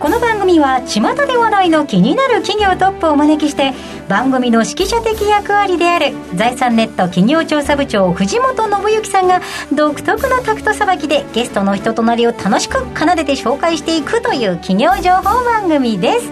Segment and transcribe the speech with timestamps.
[0.00, 3.74] この番組は巷で話題の気になる企業トップをお招きして
[4.08, 9.42] 番組の指揮者的役割である財産ネット企業調査部長藤本信之さんが
[9.74, 16.30] 独特のタクトさばきでゲストの人となりを楽しく奏でて紹介していくという企業情報番組です。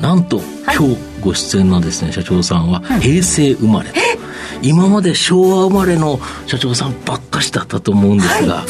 [0.00, 0.42] なんと、は
[0.74, 4.24] い、今日ご出演のですね社長さんは平成生まれ、うん
[4.62, 8.68] 今まで昭和生まれの社長さんばっかしだったと思うんですが、はい、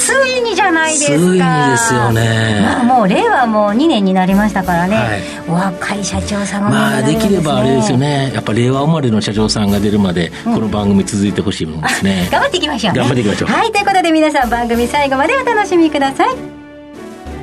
[0.85, 8.33] ないですかついにですよね、まあ、もう令和も2年になりましたからね、はい、お若い社長さんが、ね、まあできればあれですよね。
[8.35, 13.51] やっぱ令和生まれの社長さんが出るまでこの番組続いてほしいもんですね、うん、頑張っていきましょう、ね、頑張っていきましょう。
[13.51, 16.37] はいということで皆さん番組最後までお楽しみください。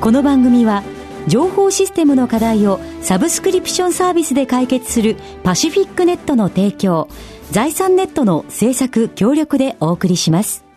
[0.00, 0.82] この番組は
[1.28, 7.08] 情報システムの課題をサブスクリプションサービスで解決するパシフィックネットの提供
[7.52, 10.71] 財産ネットの制作協力でお送りします。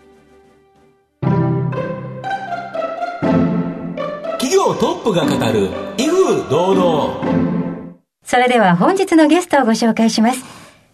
[4.55, 7.85] 業トップが語る威風堂々。
[8.23, 10.45] それでは本日のゲストをご紹介します。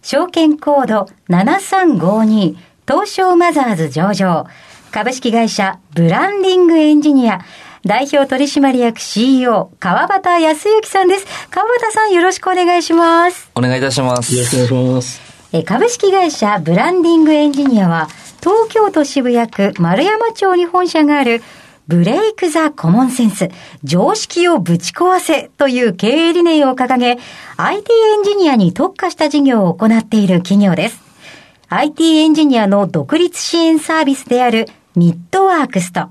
[0.02, 2.56] 証券コード7352
[2.88, 4.46] 東証マザーズ上場
[4.90, 7.40] 株式会社ブランディングエンジニア
[7.84, 11.26] 代表取締役 CEO 川端康之さんです。
[11.50, 13.48] 川端さんよろしくお願いします。
[13.54, 14.34] お願いいたします。
[14.34, 15.64] よろしくお願いします。
[15.64, 18.08] 株式会社ブランディングエンジニアは、
[18.40, 21.42] 東京都渋谷区丸山町に本社がある、
[21.92, 23.50] ブレイクザコモンセンス、
[23.84, 27.18] 常識をぶち壊せという経営理念を掲げ、
[27.58, 31.02] IT エンジニアに特化した事業を行っている企業です。
[31.68, 36.08] IT エンジニアの独立支援サービスであるミッドワークスと、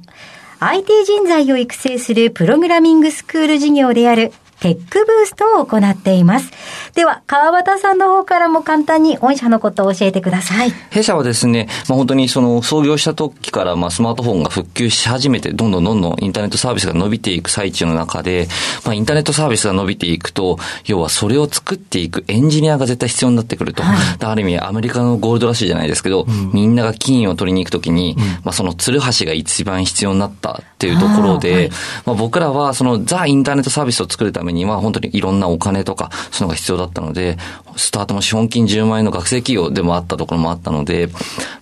[0.60, 6.52] IT 人材を育成するプログラミングスクール事業であるテックブーストを行っています。
[6.94, 10.72] では、川端さんの方からも簡単に御社のことを教えてください。
[10.92, 18.48] 弊社はですね、まあ、本当にその創業した時からまあスマートフォンが復旧し始めて、どんどんどんどんインターネットサービスが伸びていく最中の中で、
[18.86, 23.82] まあ、インターネットサービスが伸びていくと、要はそれを作っていくエンジニアが絶対必要になってくると。
[23.82, 31.70] はい、ある意味、アメリカのゴールドラッシュじゃないですけど、うん、みんなが金を取りに行くときに、うん、まあ、そのツルハシが一番必要になったっていうところで、はい、
[32.06, 37.38] まあ、僕らはそのザ・インターネットサービスを作るためには、本当にいろんなお金とか、そういうのが必要だったので、
[37.76, 41.10] スタートも資本金10万円の学生企業でもあったところもあったので、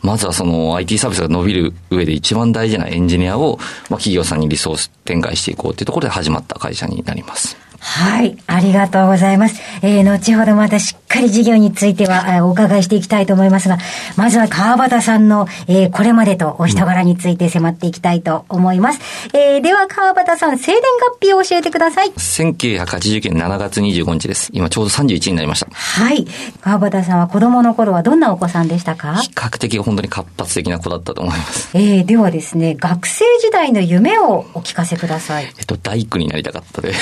[0.01, 3.57] まずはその IT サービスが伸びる上で一番大事なエンジニアを、
[3.89, 7.57] まあ、企業さんにリソース展開していこうというところで始まった会社になります。
[7.79, 9.61] はい、ありがとうございます。
[9.81, 13.77] えー、後ほどまたしっかり事業についてはお伺いしていきたいと思いますが、
[14.15, 18.99] まずは川端さんの、えー、これまでとお人柄について迫っていきたいと思います。
[19.33, 20.81] うん、えー、では川端さん、生年
[21.19, 22.09] 月日を教えてください。
[22.11, 24.51] 1989年7月25日です。
[24.53, 25.67] 今ちょうど31になりました。
[25.71, 26.27] はい。
[26.61, 29.15] 川端さんは子供の頃はどんなお子さんでしたか？
[29.15, 31.75] 比較的本当に活発的な子だったと思います。
[31.75, 35.45] えー、ではですね、学生時代の夢をお聞かせください。
[35.57, 36.89] えっと、大工になりたかったで。
[36.89, 36.95] えー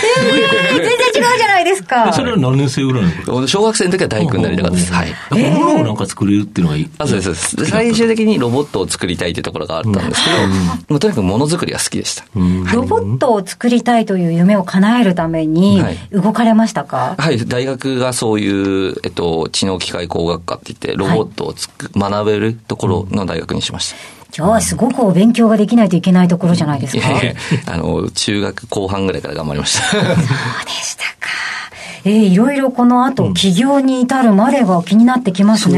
[0.77, 2.13] 全然違うじゃないですか。
[2.13, 4.93] それは何年生ぐらいの小学生の時は大工になりたかったです。
[4.93, 5.13] はい。
[5.31, 6.89] 物をなんか作れるっていうのがいい。
[6.97, 7.65] あ、そうです。
[7.65, 10.47] 最終的にロボットを作りたいというところがあったんですけど、
[10.89, 12.23] もうとにかくものづくりが好きでした。
[12.73, 23.95] ロボットを作りたいという夢を叶えるために、動かれましたか、はい、大学がそういう、えっと、知能機械工学科って言って、ロボットをつく、学べるところの大学にしました。
[24.29, 27.07] じゃあ、すごくお勉強ができないといけないところじゃないですか？
[27.65, 29.83] あの、中学後半ぐらいから頑張りました。
[29.87, 30.07] そうで
[30.71, 31.29] したか。
[32.07, 35.73] えー、いろいろこの後、起業に至るまでが気になってきますね。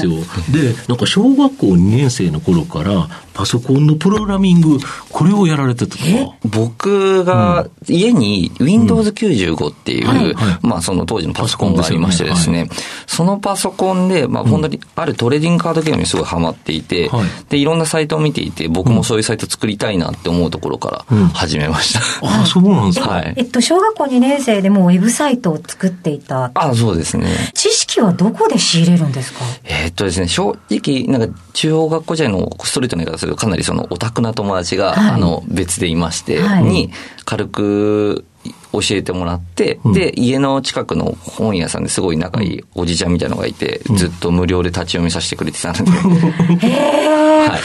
[0.00, 0.74] そうなんですよ。
[0.74, 4.78] で、なんか小学校2年生の頃から、パソコンのプログラミング、
[5.10, 6.04] これをやられてたとか。
[6.44, 12.68] 僕が家に Windows95 っていう、まあその当時のパソコンがありましてですね、
[13.06, 17.10] そのパソコンで、まあ本当にあるトレーディングカードゲームにすごいハマっていて、
[17.48, 22.00] で、いろんなサイトを見ていて、僕もそういうサイト作りたいなって思うところから始めました。
[22.26, 23.10] ああ、そうなんですか？
[23.10, 23.34] はい。
[23.36, 26.52] えっと、小学校2年生でもウェブサイトを作っていた。
[26.54, 27.26] あそうですね。
[27.54, 29.40] 知識はどこで仕入れるんですか？
[29.64, 36.90] えっとですね、正直、なんか中央学校時代のストレートの言い方するとかなりそのオタクな友達が、はい、あの別でいまして、はい、に
[37.24, 38.24] 軽く
[38.72, 46.66] 教えてもらって、うん、で、家の近くの本屋さんですごい仲いいおじちゃんみたいなのがいて、うん、ずっと無料で立ち読みさせてくれてたので。
[46.66, 47.60] へ はい。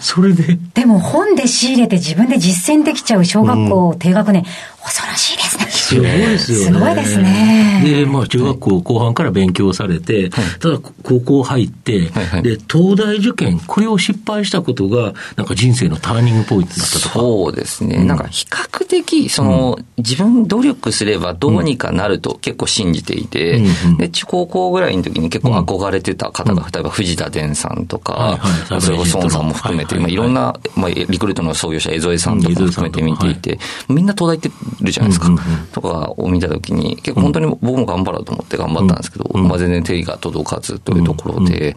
[0.00, 0.58] それで？
[0.74, 4.44] でも本で仕入れて自分で実践できちゃう小学校低学年、
[4.82, 5.64] 恐ろしいですね。
[5.84, 6.64] すごいですよね。
[6.64, 7.82] すごいですね。
[7.84, 17.18] で、まあ、中学校後半から勉強されて、ただ、高校入って、はいはいで、東大受験、これを失敗したことが、なんか人生のターニングポイントだったとか。
[17.18, 18.02] そうですね。
[18.02, 23.96] なんか比較的、その、自分努力すればどうにかなると結構信じていて、うんうん。
[23.98, 34.50] で、中高校ぐらいの時に結構憧れてた方が、例えば藤田伝さんとはいかはい、それこそ孫さんも含めて、はいはいまあいろんな、まあリクルートの創業者江添さんとかも含めて見ていて、みんな東大行って
[34.84, 35.28] るじゃないですか。
[35.28, 35.66] うんうんうん。
[35.68, 41.76] とかを見た時に、結構本当に僕も頑張ろうと思って頑張ったんですけど、まあ全然手が届かずというところで、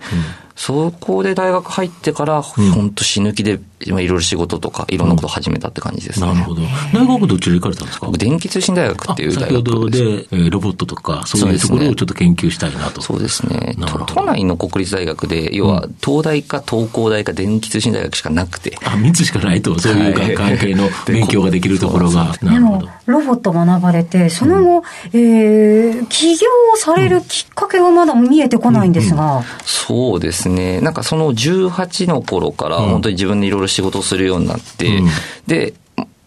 [0.60, 3.60] そこで大学入ってから、本当死ぬ気で、
[3.90, 6.26] まあいろいろ仕事とか、いろんなことを始めたって感じですね。
[6.26, 6.64] なるほど。
[6.94, 8.08] 大学どちら行かれたんですか？
[8.08, 10.00] 僕、電気通信大学っていう大先ほど学で。
[10.00, 13.02] で、えーロボットとか、そういうところをちょっと研究したいなと。
[13.02, 13.76] そうですね。
[13.86, 18.76] 都都内の国立大学で、要は、東大か東工大か電気通信大学しかなくて。
[18.84, 22.36] あ、3つしかないと、そういうはい関係の 勉強ができるところが。
[22.42, 24.84] なでもるほど。、ロボット学ばれて、その後、
[25.14, 30.47] えー、起業されるきっかけがまだ見えてこないんですが、そうですね。
[30.82, 32.90] なんかその18の頃から、うん。
[32.90, 35.08] 本当に自分でいろいろ仕事をするようになって、うん。
[35.48, 35.74] で、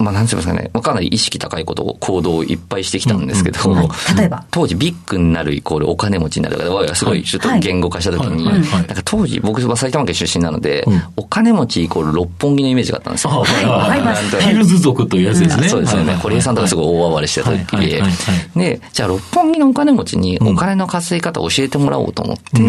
[0.00, 3.88] まあ、なんて言いますかね、まあかなり意識高いことを、行動をいっぱいしてきたんですけど、うんうん。
[3.88, 4.16] はい。
[4.16, 4.44] 例えば？
[4.50, 8.58] 当時ビッグになるイコールお金持ちになるから、我々はすごいちょっと言語化した時に、はい。
[8.60, 8.62] はい。
[8.62, 8.86] はい。
[8.86, 13.30] なんか当時僕は埼玉県出身なので、うんお金持ちイコール六本木のイメージがあったんですよ。
[13.30, 13.64] あはい。
[13.64, 15.68] わかりますなんとヒルズ族というやつですね。
[15.68, 16.12] そうですよね。
[16.12, 16.20] はい。
[16.20, 17.90] 堀江さんとかすごい大暴れしてた時ではい。
[17.90, 18.00] はい。
[18.00, 18.10] はい。
[18.10, 18.10] は
[18.56, 18.58] い。
[18.58, 22.60] で、じゃあ六本木のお金持ちにお金の稼ぎ方を教えてもらおうと思って、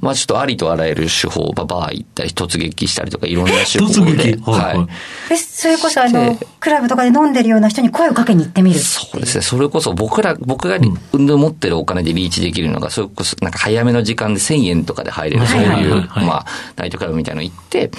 [0.00, 4.78] まあちょっとありとあらゆる手法、まあバー行ったり、突撃したりとかいろんな手法突で、撃はい。
[4.78, 4.88] はい。
[5.32, 8.80] えそれこそあので、クラブとかで飲んでるような人に声をかけに行ってみる。
[8.80, 9.42] そうですね。
[9.42, 16.46] それこそ僕ら、僕が持ってるお金でリーチできるのが、それこそなんか早めの時間で1000円とかで入れる、そうはいうまあ、
[16.76, 17.90] ナイトクラブみたいなの行って、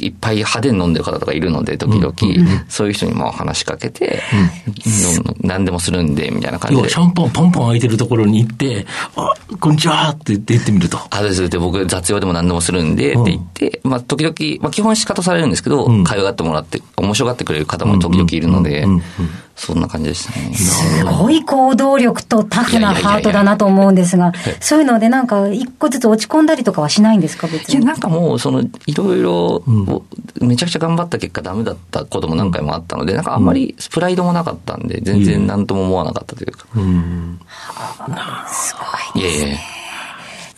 [0.00, 2.14] いっぱい派手に飲んでる方とかいるので、時々、
[2.68, 4.22] そういう人にまあ話しかけて、
[5.24, 5.36] どん。
[5.42, 6.88] 何でもするんで、みたいな感じで。
[6.88, 6.96] シ。
[6.96, 8.86] ャンパンポンポン開いてるところに行って、
[9.16, 10.98] あ、こんにちはって言って言ってみると。
[11.10, 11.48] あ、です。
[11.48, 16.04] で、僕雑用でも何でもするんで、って言って、まあ、時々、まあ、基本仕方されるんですけど、ん。
[16.04, 18.86] 会話がってもらって、面白がってくれる方も時々いるので
[19.56, 20.54] そんな感じでしたね。
[20.54, 27.86] すごい行動力とタフなハートだなと思うんですが、そういうのでなんか一個ずつ落ち込んだりとかはしないんですか、別いや、に。
[27.86, 29.62] なんかもう、その、いろいろ、
[30.40, 36.66] めちゃくちゃ頑張った結果ダメだったことも何回もあったので、なんかあんまりプライドもなかったんで、全然何とも思わなかったというか。
[36.74, 37.38] うん
[38.52, 38.74] す
[39.14, 39.22] ごい。
[39.22, 39.73] いえいえ。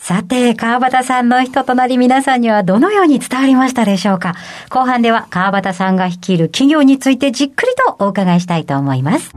[0.07, 4.35] さて、川端さんの人となり皆さんにはどのように伝わりましたでしょうか？
[4.69, 9.31] 後半では川端さんが率いる企業についてじっくりとお伺いしたいと思います。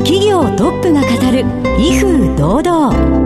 [0.00, 1.44] 企業トップが語る
[1.78, 3.23] 威風堂々。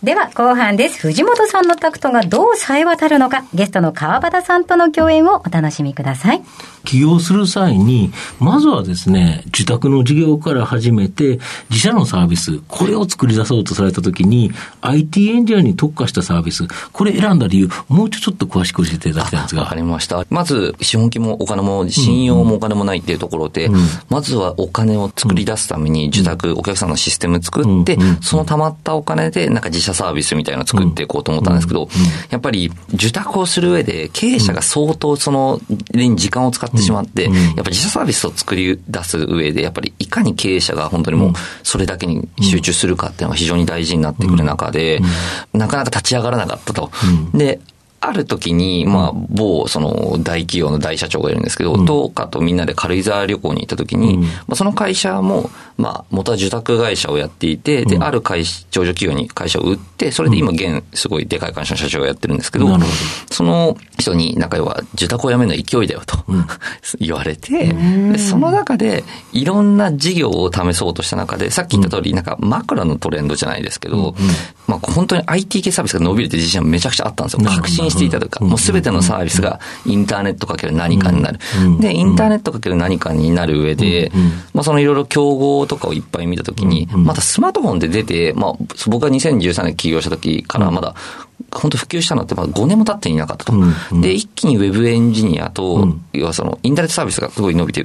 [0.00, 1.00] では後半です。
[1.00, 6.42] 藤本さんのタクトがどう冴え渡るのか、ゲストの川端さんとの共演をお楽しみください。
[6.84, 14.52] 起業する際に、まずはですね、自宅の事業から始めて、自社のサービス、これを作り出そうとされたときに、
[14.82, 19.76] IT エンジニアに特化したサービス、これ選んだ理由、もうちょっと詳しく教えていただきたいんですわかが。
[19.76, 20.24] りました。
[20.30, 23.68] まず、資本金もお金も、信用もお金もないっていうところで、
[24.08, 31.88] まずはお金を作り出すために、受託、お客さんのシステム作ってうんうん、その溜まったお金で、なんか自社サービスみたいなのを作っていこうと思ったんですけど、
[32.30, 35.60] やっぱり、受託をする上で、経営者が相当その、
[35.92, 41.32] に時間を使ってしまって、やっぱ自社サービスを作り出す上で、やっぱりいかに経営者が本当にもう、
[41.62, 45.00] それだけに集中するかっていうのが非常に大事になってくる中で、
[45.52, 46.90] なかなか立ち上がらなかったと。
[47.34, 47.60] で、
[48.08, 62.66] ある時に、まあ、某、その、大企業の大社長がいるんですけど、どうかとみんなで軽井沢旅行に行った時に、まあ、その会社も、まあ、元は受託会社をやっていて、で、ある会社、上場企業に会社を売って、それで今、現、すごいでかい会社の社長をやってるんですけど
[63.30, 66.18] その人に、なんか要は、受託を辞めるのは勢いだよと、
[66.98, 74.14] 言われて、でその中で、いろんな事業を試そうとした中で、さっき言った通り、なんか、枕のトレンドじゃないですけど、
[74.66, 77.48] まあ、本当に IT 系サービスが伸びるって自信はめちゃくちゃあったんですよ。
[77.48, 81.38] 確信していたとか、もうすべてのサービスがインターネットかける何かになる。
[81.64, 81.80] うん。
[81.80, 84.12] で、インターネットかける何かになる上で、
[84.54, 88.52] まあそのいろいろ競合とかをいっぱい見たときに、またスマートフォンで出て、まあ
[88.86, 90.94] 僕が2013年起業した時からまだ、
[91.52, 93.52] 本当普及したのってまだ5年も経っていなかったと。
[94.00, 97.82] で、一気にウェブエンジニアと、要はそのインターネットサービスがすごい伸びて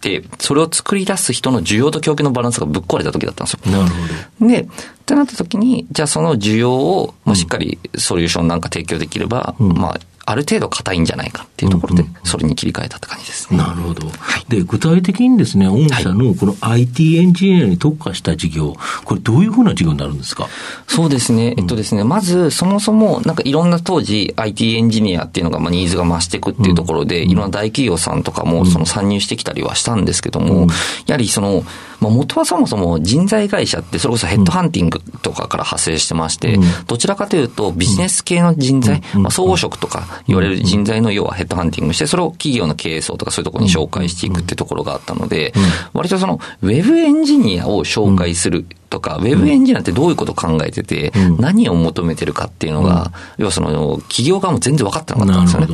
[0.00, 3.60] で、それを作り出す人の需要と供給のバランスがぶっ壊れた時だったんですよ。
[3.70, 3.90] なる
[4.38, 4.66] ほで、っ
[5.04, 13.58] てなった時に、じゃあその需要をもうしっかりソリューションなんか提供できれば、まあ、ある程度硬いんじゃないかっていうところで、それに切り替えたって感じですね。
[13.58, 14.06] なるほど。
[14.48, 20.48] で、具体的にですね、御社のこの IT エンジニアに特化した事業、これどういうふうな事業になるんですか？
[20.86, 21.54] そうですね。
[21.56, 30.68] えっとですね、まず、そもそも、なんかいろんな当時、IT エンジニアっていうのが、まあ、ニーズが増していくっていうところで、いろんな大企業さんとかも、その参入してきたりはしたんですけども、
[31.06, 31.64] やはりその、
[32.00, 45.52] まあ、元はそもそも人材会社って、それこそヘッドハンティングとかから派生してまして、どちらかというと、ビジネス系の人材、まあ、総合職とか言われる人材の要はヘッドハンティングして、それを企業の経営層とかそういうところに紹介していくっていうところがあったので、
[45.92, 55.68] 割とその、ウェブエンジニアを紹介するとか、ウェブエンジニアってどういうことを考えてて、何を求めてるかっていうのが、要はその、企業側も全然分かってなかったんですよね。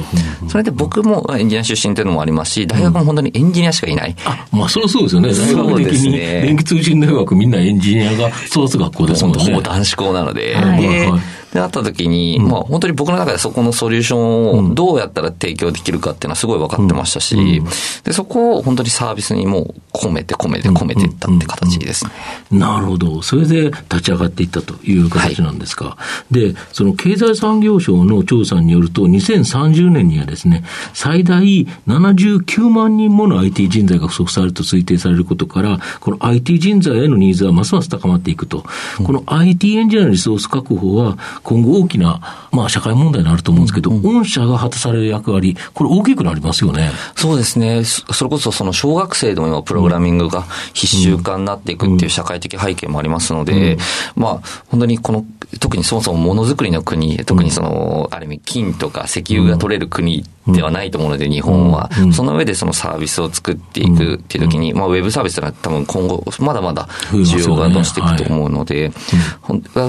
[0.49, 4.15] それで僕もエンジニア出身っていうのもありますし、大学も本当にエンジニアしかいない。
[4.25, 5.31] あ、まあそれはそうですよね。
[5.33, 9.45] 大学的に電気通信大学みんなエンジニアが育つ学校ですもんね。
[9.45, 10.55] ほぼ男子校なので。
[10.79, 11.11] で、
[11.57, 17.63] で、あった時に、まあ本当に僕の中でそこのソリューションをどうやったら提供できるかっていうのはすごい分かってましたし、
[18.05, 22.11] で、そこを本当にサービスにもう込めて込めて込めていったって形ですね。
[22.51, 23.23] なるほど。
[23.23, 25.97] それで立ち上がっていったという形なんですか。
[25.97, 25.99] は
[26.31, 31.43] い、で、その経済産業省の調査によると、2030年にはですね、最大
[31.89, 38.67] 79万人もの IT 人材が不足されると推定されることから、この IT 人材へのニーズはますます高まっていくと。
[39.03, 46.91] この IT エンジニアのリソース確保は、今後大きな、まあ、社会問題になると思うんですけど、うんうん、御社が果たされる役割、これ大きくなりますよね。
[47.15, 47.85] そうですね。
[47.85, 50.43] それこそその小学生でも今プログラミングが
[50.75, 55.25] 必修化になっていくっていう社会的背景もありますので、うん、まあ、本当にこの、
[55.61, 61.91] 特にそもそもものづくりの国、特にその、ある意味金とか石油が取れる国ではないと思うので、日本は。
[62.13, 68.93] その上でそのサービスを作っていくっていう時に、まあ、ウェブサービスは多分今後、まだまだ需要が増していくと思うので、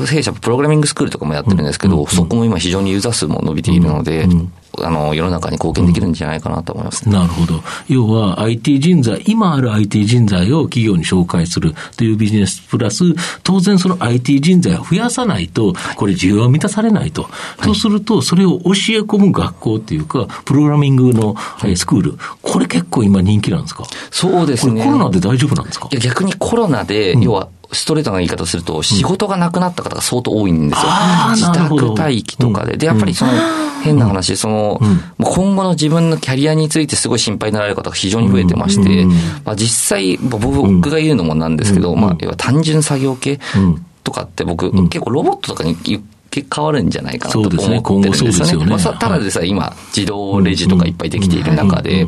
[0.08, 4.28] 弊社プログラミングスクールとかもやってるんですけど、そこも今非常にユーザー数も伸びているので、
[4.84, 7.64] あの、世の中に貢献できるんじゃないかなと思います、ねうん、なるほど。
[7.88, 13.04] 要は IT 人材、今ある IT 人材を企業に紹介するというビジネスプラス、
[13.44, 17.24] 当然その IT 人材を増やさないと、これ需要は満たされないと。
[17.24, 17.30] は
[17.62, 21.36] い、そうすると、それを教え込む学校っていうか、プログラミングの
[21.76, 23.86] スクール、これ結構今人気なんですか？
[24.12, 24.84] そうですね。
[24.84, 25.90] コロナで大丈夫なんですか？
[25.92, 30.92] いや逆にコロナで、要はストレートな言い方すると、仕事がなくなった方が相当多いんですよ。
[31.70, 32.78] うん、自宅待機とかで。
[32.78, 33.32] で、やっぱりその、
[33.84, 34.82] 変な話、その、
[35.20, 39.06] 今後の自分のキャリアについてすごい心配になられる方が非常に増えてまして、
[39.46, 43.40] まあ実際、僕が言うのもなんですけど、まあ、要は単純作業系
[44.04, 45.76] とかって僕、結構ロボットとかに
[46.32, 48.66] 変わるんじゃないかなと思ってるんですよね。
[48.66, 52.08] まあ、ただでさえ今、自動レジとかいっぱいできている中で、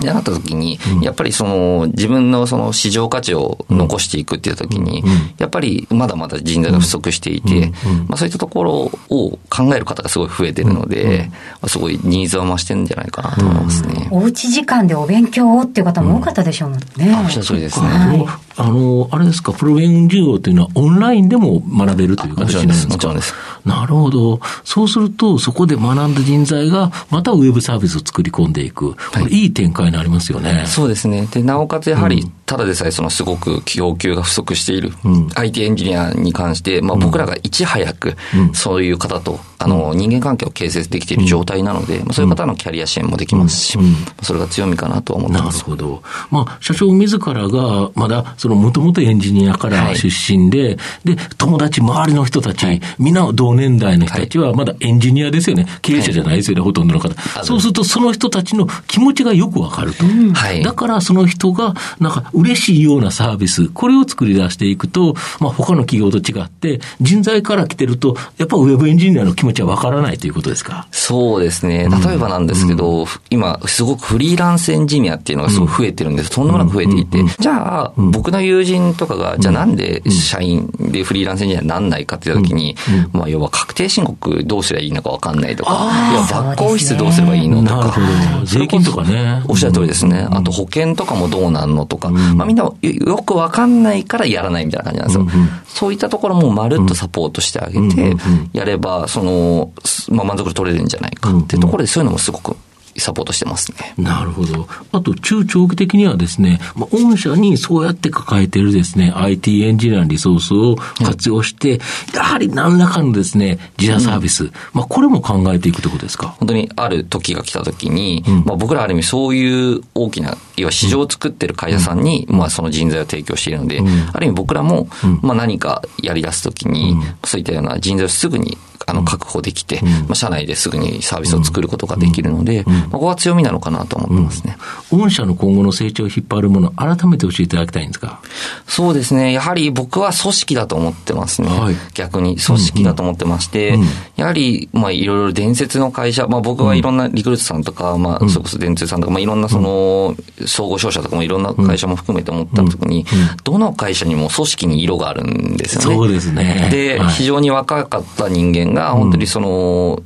[0.00, 5.04] でなった時に、やっぱりその自分のその市場価値を残していくっていう時に、
[5.38, 7.72] やっぱりまだまだ人材が不足していて、
[8.08, 8.72] まあそういったところ
[9.08, 11.30] を考える方がすごい増えてるので、
[11.66, 14.08] すごいニーズは増してるんじゃないかなと思いますね。
[14.10, 16.78] おうち時間でお勉強っていう方も多かったでしょうね。
[17.22, 18.26] おっしゃる通りですね。
[18.56, 22.94] あの、あれですか、プログラミング授業というのはオンラインでも学べるという形なんですか？
[22.94, 23.34] もちろんです。
[23.64, 24.40] なるほど。
[24.64, 28.92] そうすると、そこで学んだ人材が、またウェブサービスを作り込んでいく。
[28.92, 30.64] はい、いい展開になりますよね。
[30.66, 31.26] そうですね。
[31.32, 38.16] で、なおかつやはり、ただでさえそのすごく供給が不足している、うん、IT エンジニアに関して、まあ僕らがいち早く、
[38.52, 43.78] そういう方と、あの、人間関係を形成できている状態なので、まあ、そういう方のキャリア支援もできますし、
[44.22, 45.60] それが強みかなと思ってます。
[45.60, 46.02] なるほど。
[46.30, 55.66] まあ、社長自らが、まだ、その、もともとエンジニアから出身で、はい、で、友達、周りの人たち、はい、皆同年代の人たちは、まだエンジニアですよね。
[55.80, 57.14] 経営者じゃないですよね、ほとんどの方。
[57.42, 60.04] そうすると、その人たちの気持ちがよくわかると。
[60.34, 70.86] はい、だから、その人が、なんか、嬉しいようなサービス、これを作り出していくと、まあ、他の企業と違って、人材から来てると、やっぱウェブエンジニアの気持ちはわからないということですか？
[70.90, 71.88] そうですね。
[72.04, 76.30] 例えばなんですけど、うん、今、すごくフリーランスエンジニアっていうのがすごく増えてるんです。
[76.30, 77.24] とんでもなく増えていて。
[77.38, 82.76] じゃあ、僕の友人とかが、じゃあなんで社員でフリーランスエンジニアになんないかっていう時に、
[83.12, 87.96] まあ、要は確定申告どうすればいいのかわかんないとか、要はバックオフィスどうすればいいのとか、
[88.44, 89.42] 税金とかね。
[89.48, 90.26] おっしゃる通りですね。
[90.30, 95.48] あと保険とかもどうなんのとか、まあみんなよくわかんないからやらないみたいな感じなんですよ。
[95.66, 98.16] そういったところもまるっとサポートしてあげて、
[98.52, 99.72] やれば、その、
[100.10, 102.56] まあ満足度取れるんじゃないかっていうところで、そういうのもすごく
[102.98, 103.94] サポートしてますね。
[103.98, 104.68] なるほど。
[104.92, 111.80] あと、中長期的にはですね、まあ、御社にそうやって抱えているですね、IT エンジニアのリソースを活用して、
[112.14, 116.28] やはり何らかのですね、自社サービス、うん、まあ、これも考えていくということですか？
[116.38, 123.82] 本当にある時が来た時に、うん、まあ、僕らある意味そういう大きな、要は市場を作ってる会社さんに、まあ、その人材を提供しているので、
[124.12, 124.88] ある意味僕らも、
[125.22, 134.56] まあ、何かやり出す時に、そういったような人材をすぐにあの、確保できて、まあ、社内ですぐにサービスを作ることができるので、まあ、ここが強みなのかなと思ってますね。
[134.90, 138.20] 御社の今後の成長を引っ張るもの、改めて教えていただきたいんですか？
[138.66, 139.32] そうですね。
[139.32, 141.48] やはり僕は組織だと思ってますね。
[141.48, 143.78] はい、逆に組織だと思ってまして、
[144.16, 150.14] やはり、まあ、いろいろ伝説の会社、まあ、僕はいろんなリクルートさんとか、まあ、それこそ電通さんとか、まあ、いろんなその、
[150.46, 153.06] 総合商社とかもいろんな会社も含めて思った時に、
[153.44, 155.96] どの会社にも組織に色があるんですよね。
[155.96, 156.68] そうですね。
[156.70, 160.02] で、非常に若かった人間が、本当にその、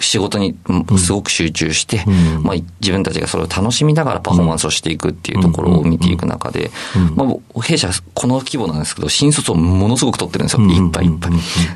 [0.00, 0.56] 仕事に
[0.98, 2.04] すごく集中して、
[2.42, 6.70] まあ、自分たちがそれを楽しみながらパフォーマンスをしていくっていうところを見ていく中で、
[7.16, 10.62] まあ、弊社この規模なんですけど、新卒をものすごく取ってるんですよ。
[10.62, 11.32] いっぱいいっぱい。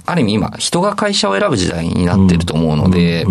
[0.06, 3.26] ある意味今、人が会社を選ぶ時代になってると思うので、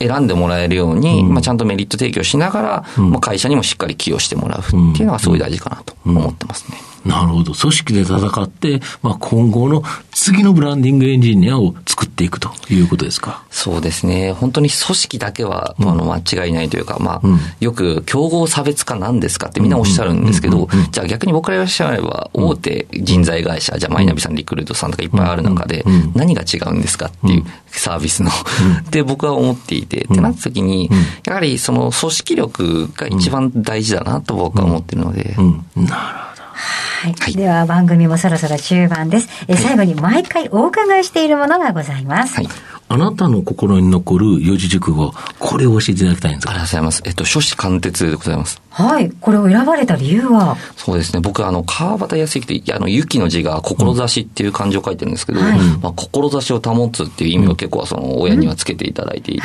[0.00, 2.62] 選んでもらえるように、まあ、ちゃんとメリット提供しなが
[2.96, 6.78] ら、まあ、会社にもしっかり寄与してもらうっていうのがすごい大事かなと思ってますね。
[7.08, 7.52] なるほど。
[7.52, 13.44] 組織で戦って、まあ、今後の次のブランディングエンジニアを作っていくということですか。
[13.50, 14.32] そうですね。
[14.32, 21.68] 本当に組織だけは、あの、間違いないというか、まあ、うん、よく競合差別化なんですかってみんなおっしゃるんですけど、じゃあ逆に僕から言わ。
[21.68, 25.84] せれば、大手人材会社、じゃあマイナビさん、リクルートさんとかいっぱいある中で、
[26.14, 28.30] 何が違うんですかっていうサービスの。
[28.90, 30.90] で、僕は思っていて、ってなった時に、
[31.24, 35.34] やはりその組織力が一番大事だなと僕は思ってるので。
[35.34, 36.37] なるほど。
[36.58, 37.34] はい。
[37.34, 39.28] では番組もそろそろ終盤です。
[39.46, 42.34] え、最後に毎回お伺いしているものがございます。
[42.34, 42.48] はい。
[42.88, 47.02] あなたの心に残る四字熟語、これを教えていただきたいんですありがとうございます。
[47.04, 48.62] えっと、書士貫徹でございます。
[48.70, 49.10] はい。
[49.10, 50.56] これを選ばれた理由は？
[50.76, 51.20] そうですね。
[51.20, 55.46] 僕、あの、川端康之って、あの、雪の字が志っていう漢字を書いてるんですけど、うん、
[55.82, 59.42] まあ、志を保つっていう意味を結構、その、親にはつけていただいていて、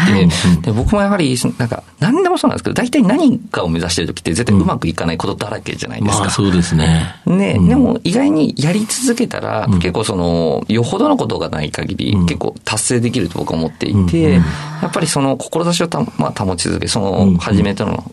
[0.56, 6.20] うん、で僕もやはり、なんか、何でもそうなんですけど、大体何かを目指してる時って絶対うまくいかないことだらけじゃないですか。
[6.20, 7.16] まあ、そうですね。
[7.26, 14.42] ね、でも意外にやり続けたら、結構その、よほどのことがない限り、結構達成できると僕は思っていて、で、や
[14.88, 18.04] っぱりその志をた、まあ、保ち続け、その初めての、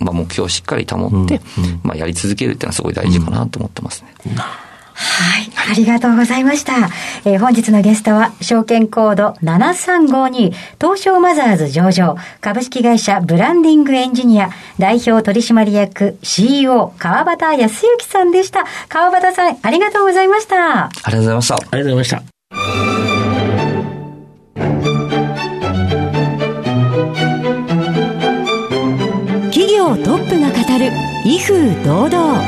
[0.00, 1.40] まあ、目標をしっかり保って、
[1.82, 4.14] まあ、やり続けるっていうのはすごい大事かなと思ってますね。
[4.94, 5.50] はい。
[5.70, 6.90] ありがとうございました。
[7.24, 18.64] えー、本日のゲストは、証券コード7352、東証マザーズ上場、株式会社ブランディングエンジニア、代表取締役 CEO、川端康之さんでした。
[18.88, 20.84] 川端さん、ありがとうございました。
[20.84, 21.54] ありがとうございました。
[21.54, 22.41] ありがとうございました。
[29.50, 30.90] 企業トップが語る
[31.24, 32.42] 威風堂々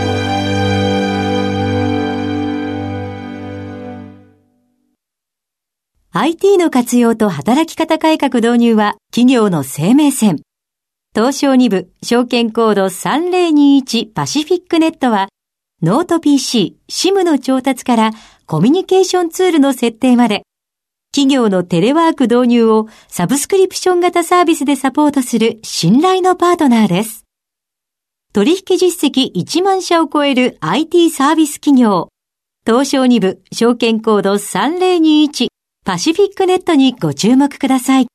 [6.17, 10.43] ？IT の活用と働き方改革導入は企業の生命線。
[11.15, 15.29] 東証2部証券コード3021パシフィックネットは
[15.83, 18.11] ノート PC、SIM の調達から
[18.47, 20.43] コミュニケーションツールの設定まで
[21.15, 27.25] 企業のテレワーク導入をサブスクリプション型サービスでサポートする信頼のパートナーです。
[28.33, 32.09] 取引実績1万社を超える IT サービス企業。
[32.67, 35.47] 東証2部証券コード3021
[35.85, 38.09] パシフィックネットにご注目ください。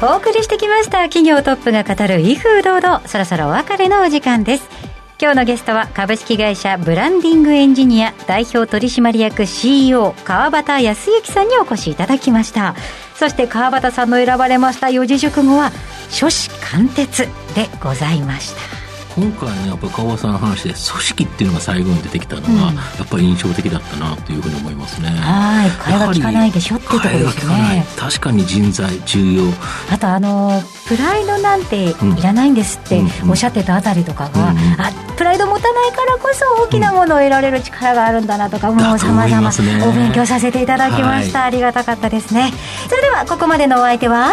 [0.00, 4.81] お送りしてきました企業トップが語る威風堂々そろそろお別れのお時間です
[5.22, 12.74] 今日のゲストは株式会社ブランディングエンジニア代表取締役 CEO 川端康之さんにお越しいただきました。
[13.14, 15.70] そして川端さんの選ばれました四字熟語は
[16.10, 18.81] 書士貫徹でございました。
[19.14, 25.08] 今回ねやっぱり川さんの話で組織っていうのが最後に出てきたのが、うん、やっぱり印象的だったなというふうに思いますね。
[25.08, 27.86] はい替えが利かないでしょっていうところですね。
[27.96, 29.42] 確かに人材重要。
[29.90, 39.50] あとあのプライドなんていらないんですっておっしゃってたあたりとかが、うんうん、あプライド持たないからこそ大きなものを得られる力があるんだなとか、もうさまざま
[39.86, 42.52] お勉強させていただきました、はい、ありがたかったですね。
[42.88, 44.32] それではここまでのお相手は